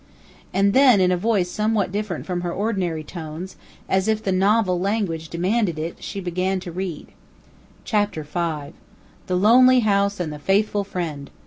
And 0.51 0.73
then, 0.73 0.99
in 0.99 1.11
a 1.11 1.15
voice 1.15 1.47
somewhat 1.51 1.91
different 1.91 2.25
from 2.25 2.41
her 2.41 2.51
ordinary 2.51 3.03
tones, 3.03 3.55
as 3.87 4.07
if 4.07 4.23
the 4.23 4.31
"novel 4.31 4.79
language" 4.79 5.29
demanded 5.29 5.77
it, 5.77 5.97
she 6.01 6.19
began 6.19 6.59
to 6.61 6.71
read: 6.71 7.09
"Chapter 7.83 8.23
Five. 8.23 8.73
The 9.27 9.37
Lonely 9.37 9.81
house 9.81 10.19
and 10.19 10.33
the 10.33 10.39
Faithful 10.39 10.83
friend. 10.83 11.29